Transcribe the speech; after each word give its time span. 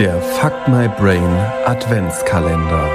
Der 0.00 0.18
Fuck 0.22 0.66
My 0.66 0.88
Brain 0.88 1.22
Adventskalender. 1.66 2.90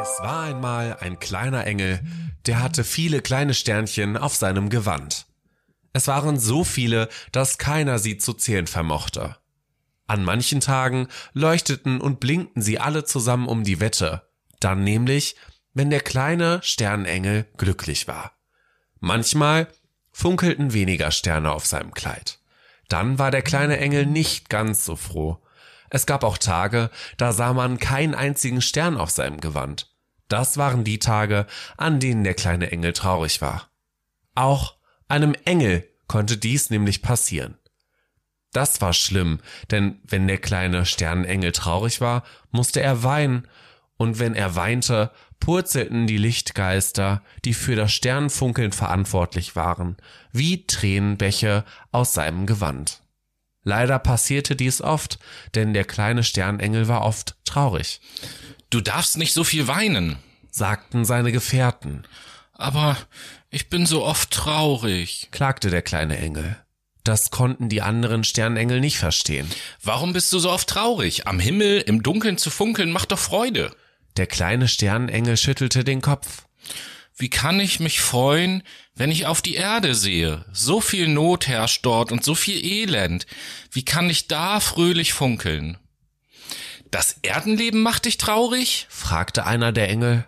Es 0.00 0.20
war 0.20 0.44
einmal 0.44 0.96
ein 1.00 1.18
kleiner 1.18 1.66
Engel, 1.66 1.98
der 2.46 2.62
hatte 2.62 2.84
viele 2.84 3.20
kleine 3.20 3.54
Sternchen 3.54 4.16
auf 4.16 4.36
seinem 4.36 4.68
Gewand. 4.68 5.26
Es 5.92 6.06
waren 6.06 6.38
so 6.38 6.62
viele, 6.62 7.08
dass 7.32 7.58
keiner 7.58 7.98
sie 7.98 8.18
zu 8.18 8.34
zählen 8.34 8.68
vermochte. 8.68 9.34
An 10.06 10.22
manchen 10.22 10.60
Tagen 10.60 11.08
leuchteten 11.32 12.00
und 12.00 12.20
blinkten 12.20 12.62
sie 12.62 12.78
alle 12.78 13.02
zusammen 13.02 13.48
um 13.48 13.64
die 13.64 13.80
Wette, 13.80 14.30
dann 14.60 14.84
nämlich, 14.84 15.34
wenn 15.74 15.90
der 15.90 16.02
kleine 16.02 16.60
Sternengel 16.62 17.48
glücklich 17.56 18.06
war. 18.06 18.38
Manchmal 19.00 19.66
funkelten 20.12 20.72
weniger 20.72 21.10
Sterne 21.10 21.50
auf 21.50 21.66
seinem 21.66 21.92
Kleid. 21.92 22.38
Dann 22.88 23.18
war 23.18 23.30
der 23.30 23.42
kleine 23.42 23.78
Engel 23.78 24.06
nicht 24.06 24.48
ganz 24.48 24.84
so 24.84 24.96
froh. 24.96 25.38
Es 25.90 26.06
gab 26.06 26.24
auch 26.24 26.38
Tage, 26.38 26.90
da 27.16 27.32
sah 27.32 27.52
man 27.52 27.78
keinen 27.78 28.14
einzigen 28.14 28.60
Stern 28.60 28.96
auf 28.96 29.10
seinem 29.10 29.40
Gewand. 29.40 29.94
Das 30.28 30.58
waren 30.58 30.84
die 30.84 30.98
Tage, 30.98 31.46
an 31.76 32.00
denen 32.00 32.24
der 32.24 32.34
kleine 32.34 32.70
Engel 32.70 32.92
traurig 32.92 33.40
war. 33.40 33.70
Auch 34.34 34.76
einem 35.08 35.34
Engel 35.44 35.88
konnte 36.06 36.36
dies 36.36 36.70
nämlich 36.70 37.02
passieren. 37.02 37.56
Das 38.52 38.80
war 38.80 38.92
schlimm, 38.92 39.40
denn 39.70 40.00
wenn 40.04 40.26
der 40.26 40.38
kleine 40.38 40.86
Sternengel 40.86 41.52
traurig 41.52 42.00
war, 42.00 42.24
musste 42.50 42.80
er 42.80 43.02
weinen, 43.02 43.46
und 43.98 44.18
wenn 44.18 44.34
er 44.34 44.56
weinte, 44.56 45.10
purzelten 45.40 46.06
die 46.06 46.16
Lichtgeister, 46.16 47.22
die 47.44 47.52
für 47.52 47.76
das 47.76 47.92
Sternfunkeln 47.92 48.72
verantwortlich 48.72 49.54
waren, 49.54 49.96
wie 50.32 50.66
Tränenbäche 50.66 51.64
aus 51.92 52.14
seinem 52.14 52.46
Gewand. 52.46 53.02
Leider 53.64 53.98
passierte 53.98 54.56
dies 54.56 54.80
oft, 54.80 55.18
denn 55.54 55.74
der 55.74 55.84
kleine 55.84 56.22
Sternengel 56.22 56.88
war 56.88 57.02
oft 57.02 57.36
traurig. 57.44 58.00
Du 58.70 58.80
darfst 58.80 59.18
nicht 59.18 59.34
so 59.34 59.44
viel 59.44 59.66
weinen, 59.66 60.16
sagten 60.50 61.04
seine 61.04 61.32
Gefährten. 61.32 62.04
Aber 62.52 62.96
ich 63.50 63.68
bin 63.68 63.84
so 63.84 64.04
oft 64.04 64.30
traurig, 64.30 65.28
klagte 65.32 65.70
der 65.70 65.82
kleine 65.82 66.18
Engel. 66.18 66.56
Das 67.04 67.30
konnten 67.30 67.68
die 67.68 67.82
anderen 67.82 68.22
Sternengel 68.22 68.80
nicht 68.80 68.98
verstehen. 68.98 69.48
Warum 69.82 70.12
bist 70.12 70.32
du 70.32 70.38
so 70.38 70.50
oft 70.50 70.68
traurig? 70.68 71.26
Am 71.26 71.40
Himmel 71.40 71.80
im 71.80 72.02
Dunkeln 72.02 72.38
zu 72.38 72.50
funkeln 72.50 72.90
macht 72.90 73.12
doch 73.12 73.18
Freude. 73.18 73.74
Der 74.18 74.26
kleine 74.26 74.66
Sternengel 74.66 75.36
schüttelte 75.36 75.84
den 75.84 76.00
Kopf. 76.00 76.42
Wie 77.16 77.30
kann 77.30 77.60
ich 77.60 77.78
mich 77.78 78.00
freuen, 78.00 78.64
wenn 78.96 79.12
ich 79.12 79.26
auf 79.26 79.42
die 79.42 79.54
Erde 79.54 79.94
sehe? 79.94 80.44
So 80.52 80.80
viel 80.80 81.06
Not 81.06 81.46
herrscht 81.46 81.86
dort 81.86 82.10
und 82.10 82.24
so 82.24 82.34
viel 82.34 82.64
Elend. 82.64 83.26
Wie 83.70 83.84
kann 83.84 84.10
ich 84.10 84.26
da 84.26 84.58
fröhlich 84.58 85.12
funkeln? 85.12 85.78
Das 86.90 87.18
Erdenleben 87.22 87.80
macht 87.80 88.06
dich 88.06 88.18
traurig? 88.18 88.88
fragte 88.90 89.46
einer 89.46 89.70
der 89.70 89.88
Engel. 89.88 90.26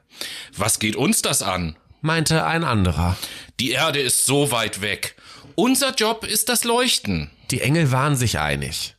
Was 0.56 0.78
geht 0.78 0.94
uns 0.94 1.20
das 1.20 1.42
an? 1.42 1.76
meinte 2.00 2.46
ein 2.46 2.62
anderer. 2.62 3.16
Die 3.58 3.72
Erde 3.72 3.98
ist 3.98 4.24
so 4.24 4.52
weit 4.52 4.82
weg. 4.82 5.16
Unser 5.56 5.96
Job 5.96 6.24
ist 6.24 6.48
das 6.48 6.62
Leuchten. 6.62 7.32
Die 7.50 7.60
Engel 7.60 7.90
waren 7.90 8.14
sich 8.14 8.38
einig. 8.38 8.94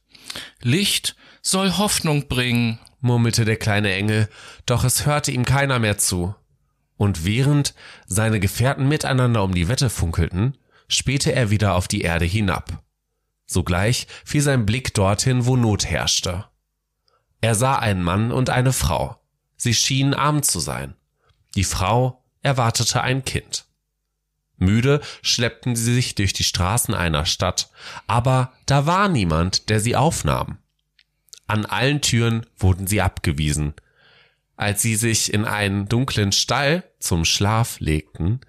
Licht 0.61 1.15
soll 1.41 1.77
Hoffnung 1.77 2.27
bringen, 2.27 2.77
murmelte 3.01 3.45
der 3.45 3.57
kleine 3.57 3.93
Engel, 3.93 4.29
doch 4.65 4.83
es 4.83 5.05
hörte 5.05 5.31
ihm 5.31 5.45
keiner 5.45 5.79
mehr 5.79 5.97
zu. 5.97 6.35
Und 6.97 7.25
während 7.25 7.73
seine 8.05 8.39
Gefährten 8.39 8.87
miteinander 8.87 9.43
um 9.43 9.53
die 9.53 9.67
Wette 9.67 9.89
funkelten, 9.89 10.57
spähte 10.87 11.33
er 11.33 11.49
wieder 11.49 11.75
auf 11.75 11.87
die 11.87 12.01
Erde 12.01 12.25
hinab. 12.25 12.83
Sogleich 13.47 14.07
fiel 14.23 14.41
sein 14.41 14.65
Blick 14.65 14.93
dorthin, 14.93 15.45
wo 15.45 15.57
Not 15.57 15.85
herrschte. 15.85 16.45
Er 17.41 17.55
sah 17.55 17.77
einen 17.77 18.03
Mann 18.03 18.31
und 18.31 18.49
eine 18.49 18.71
Frau. 18.71 19.19
Sie 19.57 19.73
schienen 19.73 20.13
arm 20.13 20.43
zu 20.43 20.59
sein. 20.59 20.95
Die 21.55 21.63
Frau 21.63 22.23
erwartete 22.41 23.01
ein 23.01 23.25
Kind. 23.25 23.65
Müde 24.57 25.01
schleppten 25.23 25.75
sie 25.75 25.93
sich 25.93 26.13
durch 26.15 26.33
die 26.33 26.43
Straßen 26.43 26.93
einer 26.93 27.25
Stadt, 27.25 27.71
aber 28.05 28.53
da 28.67 28.85
war 28.85 29.09
niemand, 29.09 29.69
der 29.69 29.79
sie 29.79 29.95
aufnahm. 29.95 30.59
An 31.51 31.65
allen 31.65 31.99
Türen 31.99 32.45
wurden 32.57 32.87
sie 32.87 33.01
abgewiesen. 33.01 33.73
Als 34.55 34.81
sie 34.81 34.95
sich 34.95 35.33
in 35.33 35.43
einen 35.43 35.89
dunklen 35.89 36.31
Stall 36.31 36.85
zum 36.97 37.25
Schlaf 37.25 37.81
legten, 37.81 38.39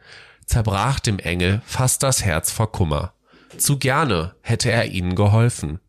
zerbrach 0.47 1.01
dem 1.01 1.19
Engel 1.19 1.63
fast 1.67 2.05
das 2.05 2.23
Herz 2.23 2.53
vor 2.53 2.71
Kummer. 2.71 3.13
Zu 3.59 3.81
gerne 3.81 4.37
hätte 4.41 4.71
er 4.71 4.93
ihnen 4.93 5.17
geholfen. 5.17 5.81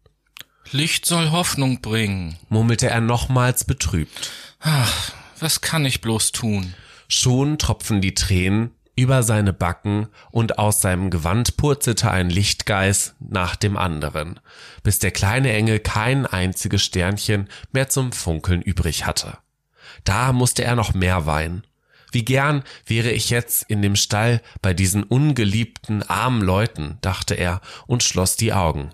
Licht 0.71 1.05
soll 1.05 1.29
Hoffnung 1.29 1.81
bringen, 1.81 2.39
murmelte 2.49 2.89
er 2.89 2.99
nochmals 2.99 3.63
betrübt. 3.63 4.31
Ach, 4.59 5.11
was 5.39 5.61
kann 5.61 5.85
ich 5.85 6.01
bloß 6.01 6.31
tun? 6.31 6.73
Schon 7.09 7.59
tropfen 7.59 8.01
die 8.01 8.15
Tränen 8.15 8.71
über 8.95 9.23
seine 9.23 9.53
Backen 9.53 10.07
und 10.31 10.59
aus 10.59 10.81
seinem 10.81 11.09
Gewand 11.09 11.57
purzelte 11.57 12.11
ein 12.11 12.29
Lichtgeist 12.29 13.15
nach 13.19 13.55
dem 13.55 13.75
anderen, 13.75 14.39
bis 14.83 14.99
der 14.99 15.11
kleine 15.11 15.51
Engel 15.53 15.79
kein 15.79 16.25
einziges 16.25 16.83
Sternchen 16.83 17.49
mehr 17.71 17.89
zum 17.89 18.11
Funkeln 18.11 18.61
übrig 18.61 19.05
hatte. 19.05 19.37
Da 20.03 20.31
musste 20.31 20.63
er 20.63 20.75
noch 20.75 20.93
mehr 20.93 21.25
weinen. 21.25 21.65
Wie 22.11 22.23
gern 22.23 22.63
wäre 22.85 23.09
ich 23.09 23.31
jetzt 23.31 23.63
in 23.63 23.81
dem 23.81 23.95
Stall 23.95 24.41
bei 24.61 24.75
diesen 24.75 25.03
ungeliebten 25.03 26.03
armen 26.03 26.43
Leuten, 26.43 26.99
dachte 27.01 27.33
er 27.33 27.61
und 27.87 28.03
schloss 28.03 28.35
die 28.35 28.53
Augen. 28.53 28.91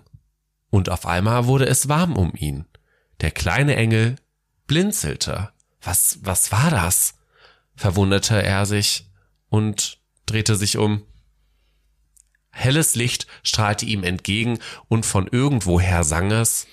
Und 0.70 0.88
auf 0.88 1.04
einmal 1.04 1.44
wurde 1.46 1.66
es 1.66 1.88
warm 1.88 2.16
um 2.16 2.32
ihn. 2.34 2.64
Der 3.20 3.30
kleine 3.30 3.76
Engel 3.76 4.16
blinzelte. 4.66 5.50
Was, 5.82 6.20
was 6.22 6.52
war 6.52 6.70
das? 6.70 7.14
verwunderte 7.76 8.42
er 8.42 8.66
sich 8.66 9.09
und 9.50 9.98
drehte 10.24 10.56
sich 10.56 10.78
um. 10.78 11.02
Helles 12.50 12.94
Licht 12.94 13.26
strahlte 13.42 13.84
ihm 13.84 14.02
entgegen 14.02 14.58
und 14.88 15.04
von 15.04 15.26
irgendwoher 15.26 16.02
sang 16.04 16.30
es. 16.30 16.66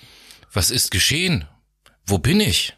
Was 0.52 0.70
ist 0.70 0.90
geschehen? 0.90 1.46
Wo 2.06 2.18
bin 2.18 2.40
ich? 2.40 2.76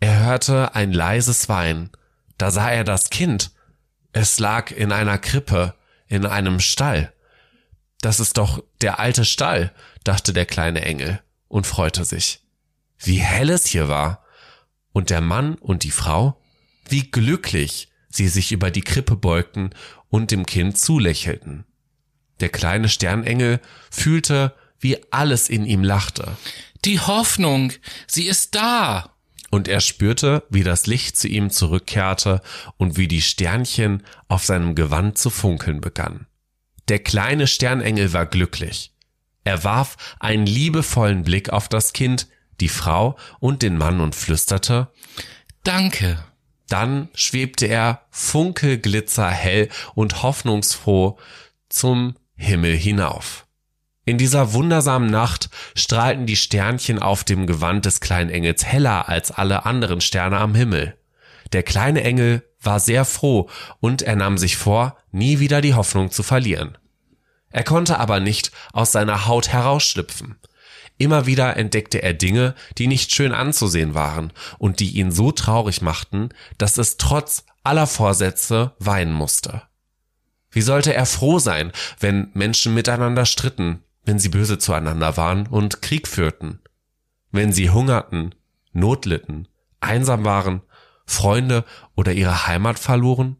Er 0.00 0.24
hörte 0.24 0.74
ein 0.74 0.92
leises 0.92 1.48
Weinen. 1.48 1.90
Da 2.36 2.50
sah 2.50 2.70
er 2.70 2.84
das 2.84 3.10
Kind. 3.10 3.52
Es 4.12 4.38
lag 4.40 4.72
in 4.72 4.90
einer 4.90 5.18
Krippe, 5.18 5.74
in 6.08 6.26
einem 6.26 6.58
Stall. 6.58 7.12
Das 8.00 8.18
ist 8.18 8.36
doch 8.36 8.62
der 8.80 8.98
alte 8.98 9.24
Stall, 9.24 9.72
dachte 10.02 10.32
der 10.32 10.44
kleine 10.44 10.82
Engel 10.82 11.22
und 11.46 11.66
freute 11.66 12.04
sich. 12.04 12.40
Wie 12.98 13.20
hell 13.20 13.48
es 13.48 13.66
hier 13.66 13.88
war. 13.88 14.24
Und 14.92 15.08
der 15.08 15.20
Mann 15.20 15.54
und 15.54 15.84
die 15.84 15.90
Frau, 15.90 16.42
wie 16.88 17.10
glücklich 17.10 17.91
sie 18.12 18.28
sich 18.28 18.52
über 18.52 18.70
die 18.70 18.82
Krippe 18.82 19.16
beugten 19.16 19.70
und 20.08 20.30
dem 20.30 20.46
Kind 20.46 20.78
zulächelten. 20.78 21.64
Der 22.40 22.50
kleine 22.50 22.88
Sternengel 22.88 23.60
fühlte, 23.90 24.54
wie 24.78 24.98
alles 25.10 25.48
in 25.48 25.64
ihm 25.64 25.82
lachte. 25.82 26.36
Die 26.84 27.00
Hoffnung, 27.00 27.72
sie 28.06 28.26
ist 28.26 28.54
da. 28.54 29.16
Und 29.50 29.68
er 29.68 29.80
spürte, 29.80 30.44
wie 30.50 30.62
das 30.62 30.86
Licht 30.86 31.16
zu 31.16 31.28
ihm 31.28 31.50
zurückkehrte 31.50 32.40
und 32.78 32.96
wie 32.96 33.06
die 33.08 33.22
Sternchen 33.22 34.02
auf 34.28 34.44
seinem 34.44 34.74
Gewand 34.74 35.18
zu 35.18 35.30
funkeln 35.30 35.80
begannen. 35.80 36.26
Der 36.88 36.98
kleine 36.98 37.46
Sternengel 37.46 38.12
war 38.12 38.26
glücklich. 38.26 38.92
Er 39.44 39.62
warf 39.64 39.96
einen 40.20 40.46
liebevollen 40.46 41.22
Blick 41.22 41.50
auf 41.50 41.68
das 41.68 41.92
Kind, 41.92 42.28
die 42.60 42.68
Frau 42.68 43.16
und 43.40 43.62
den 43.62 43.76
Mann 43.76 44.00
und 44.00 44.14
flüsterte 44.14 44.90
Danke. 45.64 46.24
Dann 46.72 47.10
schwebte 47.12 47.66
er 47.66 48.00
funkelglitzerhell 48.08 49.68
und 49.94 50.22
hoffnungsfroh 50.22 51.18
zum 51.68 52.14
Himmel 52.34 52.74
hinauf. 52.74 53.44
In 54.06 54.16
dieser 54.16 54.54
wundersamen 54.54 55.10
Nacht 55.10 55.50
strahlten 55.74 56.24
die 56.24 56.36
Sternchen 56.36 56.98
auf 56.98 57.24
dem 57.24 57.46
Gewand 57.46 57.84
des 57.84 58.00
kleinen 58.00 58.30
Engels 58.30 58.64
heller 58.64 59.10
als 59.10 59.30
alle 59.30 59.66
anderen 59.66 60.00
Sterne 60.00 60.38
am 60.38 60.54
Himmel. 60.54 60.96
Der 61.52 61.62
kleine 61.62 62.04
Engel 62.04 62.42
war 62.58 62.80
sehr 62.80 63.04
froh 63.04 63.50
und 63.80 64.00
er 64.00 64.16
nahm 64.16 64.38
sich 64.38 64.56
vor, 64.56 64.96
nie 65.10 65.40
wieder 65.40 65.60
die 65.60 65.74
Hoffnung 65.74 66.10
zu 66.10 66.22
verlieren. 66.22 66.78
Er 67.50 67.64
konnte 67.64 67.98
aber 67.98 68.18
nicht 68.18 68.50
aus 68.72 68.92
seiner 68.92 69.26
Haut 69.26 69.48
herausschlüpfen. 69.48 70.36
Immer 70.98 71.26
wieder 71.26 71.56
entdeckte 71.56 72.02
er 72.02 72.14
Dinge, 72.14 72.54
die 72.78 72.86
nicht 72.86 73.12
schön 73.12 73.32
anzusehen 73.32 73.94
waren 73.94 74.32
und 74.58 74.80
die 74.80 74.90
ihn 74.90 75.10
so 75.10 75.32
traurig 75.32 75.82
machten, 75.82 76.28
dass 76.58 76.78
es 76.78 76.96
trotz 76.96 77.44
aller 77.64 77.86
Vorsätze 77.86 78.72
weinen 78.78 79.12
musste. 79.12 79.62
Wie 80.50 80.60
sollte 80.60 80.94
er 80.94 81.06
froh 81.06 81.38
sein, 81.38 81.72
wenn 81.98 82.30
Menschen 82.34 82.74
miteinander 82.74 83.24
stritten, 83.24 83.82
wenn 84.04 84.18
sie 84.18 84.28
böse 84.28 84.58
zueinander 84.58 85.16
waren 85.16 85.46
und 85.46 85.80
Krieg 85.80 86.06
führten, 86.06 86.60
wenn 87.30 87.52
sie 87.52 87.70
hungerten, 87.70 88.34
Not 88.72 89.06
litten, 89.06 89.48
einsam 89.80 90.24
waren, 90.24 90.62
Freunde 91.06 91.64
oder 91.94 92.12
ihre 92.12 92.46
Heimat 92.46 92.78
verloren? 92.78 93.36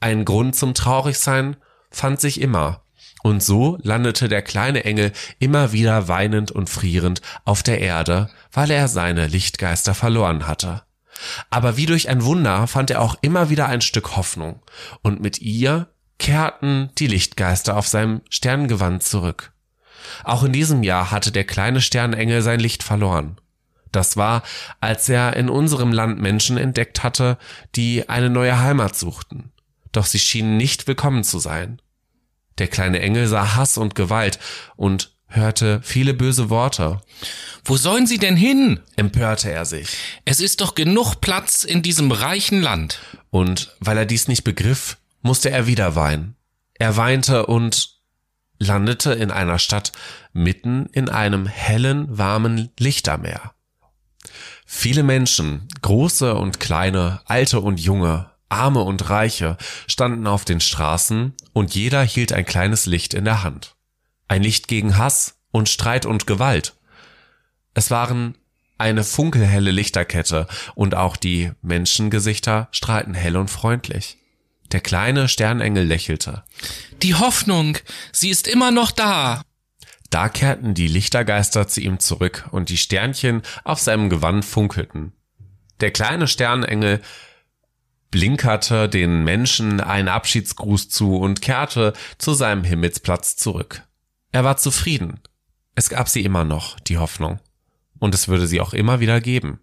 Ein 0.00 0.24
Grund 0.24 0.54
zum 0.56 0.74
Traurigsein 0.74 1.56
fand 1.90 2.20
sich 2.20 2.40
immer, 2.40 2.82
Und 3.22 3.42
so 3.42 3.78
landete 3.82 4.28
der 4.28 4.42
kleine 4.42 4.84
Engel 4.84 5.12
immer 5.38 5.72
wieder 5.72 6.08
weinend 6.08 6.52
und 6.52 6.70
frierend 6.70 7.22
auf 7.44 7.62
der 7.62 7.80
Erde, 7.80 8.30
weil 8.52 8.70
er 8.70 8.88
seine 8.88 9.26
Lichtgeister 9.26 9.94
verloren 9.94 10.46
hatte. 10.46 10.82
Aber 11.50 11.76
wie 11.76 11.86
durch 11.86 12.08
ein 12.08 12.24
Wunder 12.24 12.66
fand 12.66 12.90
er 12.90 13.00
auch 13.00 13.16
immer 13.22 13.50
wieder 13.50 13.66
ein 13.66 13.80
Stück 13.80 14.16
Hoffnung, 14.16 14.60
und 15.02 15.20
mit 15.20 15.40
ihr 15.40 15.88
kehrten 16.18 16.90
die 16.98 17.06
Lichtgeister 17.06 17.76
auf 17.76 17.88
seinem 17.88 18.20
Sternengewand 18.30 19.02
zurück. 19.02 19.52
Auch 20.24 20.44
in 20.44 20.52
diesem 20.52 20.82
Jahr 20.82 21.10
hatte 21.10 21.32
der 21.32 21.44
kleine 21.44 21.80
Sternengel 21.80 22.42
sein 22.42 22.60
Licht 22.60 22.82
verloren. 22.82 23.38
Das 23.92 24.16
war, 24.16 24.42
als 24.80 25.08
er 25.08 25.36
in 25.36 25.48
unserem 25.48 25.92
Land 25.92 26.20
Menschen 26.20 26.58
entdeckt 26.58 27.02
hatte, 27.02 27.38
die 27.74 28.08
eine 28.08 28.30
neue 28.30 28.58
Heimat 28.58 28.96
suchten. 28.96 29.52
Doch 29.92 30.06
sie 30.06 30.18
schienen 30.18 30.56
nicht 30.56 30.86
willkommen 30.86 31.24
zu 31.24 31.38
sein. 31.38 31.80
Der 32.58 32.68
kleine 32.68 33.00
Engel 33.00 33.26
sah 33.26 33.56
Hass 33.56 33.78
und 33.78 33.94
Gewalt 33.94 34.38
und 34.76 35.12
hörte 35.28 35.80
viele 35.82 36.14
böse 36.14 36.50
Worte. 36.50 37.00
Wo 37.64 37.76
sollen 37.76 38.06
sie 38.06 38.18
denn 38.18 38.36
hin? 38.36 38.80
empörte 38.96 39.50
er 39.50 39.64
sich. 39.64 39.88
Es 40.24 40.40
ist 40.40 40.60
doch 40.60 40.74
genug 40.74 41.20
Platz 41.20 41.64
in 41.64 41.82
diesem 41.82 42.12
reichen 42.12 42.62
Land. 42.62 43.00
Und 43.30 43.74
weil 43.80 43.98
er 43.98 44.06
dies 44.06 44.28
nicht 44.28 44.44
begriff, 44.44 44.98
musste 45.22 45.50
er 45.50 45.66
wieder 45.66 45.96
weinen. 45.96 46.36
Er 46.74 46.96
weinte 46.96 47.46
und 47.46 47.96
landete 48.58 49.12
in 49.12 49.30
einer 49.30 49.58
Stadt 49.58 49.92
mitten 50.32 50.86
in 50.92 51.08
einem 51.08 51.46
hellen, 51.46 52.06
warmen 52.16 52.70
Lichtermeer. 52.78 53.52
Viele 54.64 55.02
Menschen, 55.02 55.68
große 55.82 56.34
und 56.34 56.58
kleine, 56.60 57.20
alte 57.26 57.60
und 57.60 57.78
junge, 57.78 58.30
arme 58.48 58.82
und 58.82 59.10
reiche, 59.10 59.56
standen 59.86 60.26
auf 60.26 60.44
den 60.44 60.60
Straßen 60.60 61.34
und 61.52 61.74
jeder 61.74 62.02
hielt 62.02 62.32
ein 62.32 62.44
kleines 62.44 62.86
Licht 62.86 63.14
in 63.14 63.24
der 63.24 63.42
Hand. 63.42 63.76
Ein 64.28 64.42
Licht 64.42 64.68
gegen 64.68 64.96
Hass 64.96 65.38
und 65.50 65.68
Streit 65.68 66.06
und 66.06 66.26
Gewalt. 66.26 66.74
Es 67.74 67.90
waren 67.90 68.36
eine 68.78 69.04
funkelhelle 69.04 69.70
Lichterkette 69.70 70.46
und 70.74 70.94
auch 70.94 71.16
die 71.16 71.52
Menschengesichter 71.62 72.68
strahlten 72.72 73.14
hell 73.14 73.36
und 73.36 73.48
freundlich. 73.48 74.18
Der 74.72 74.80
kleine 74.80 75.28
Sternengel 75.28 75.84
lächelte. 75.84 76.44
Die 77.02 77.14
Hoffnung, 77.14 77.78
sie 78.12 78.30
ist 78.30 78.48
immer 78.48 78.70
noch 78.70 78.90
da. 78.90 79.42
Da 80.10 80.28
kehrten 80.28 80.74
die 80.74 80.88
Lichtergeister 80.88 81.68
zu 81.68 81.80
ihm 81.80 81.98
zurück 81.98 82.46
und 82.50 82.68
die 82.68 82.76
Sternchen 82.76 83.42
auf 83.64 83.80
seinem 83.80 84.10
Gewand 84.10 84.44
funkelten. 84.44 85.12
Der 85.80 85.90
kleine 85.90 86.28
Sternengel 86.28 87.00
blinkerte 88.10 88.88
den 88.88 89.24
Menschen 89.24 89.80
einen 89.80 90.08
Abschiedsgruß 90.08 90.88
zu 90.88 91.16
und 91.16 91.42
kehrte 91.42 91.92
zu 92.18 92.34
seinem 92.34 92.64
Himmelsplatz 92.64 93.36
zurück. 93.36 93.82
Er 94.32 94.44
war 94.44 94.56
zufrieden. 94.56 95.20
Es 95.74 95.88
gab 95.88 96.08
sie 96.08 96.24
immer 96.24 96.44
noch, 96.44 96.80
die 96.80 96.98
Hoffnung. 96.98 97.40
Und 97.98 98.14
es 98.14 98.28
würde 98.28 98.46
sie 98.46 98.60
auch 98.60 98.74
immer 98.74 99.00
wieder 99.00 99.20
geben. 99.20 99.60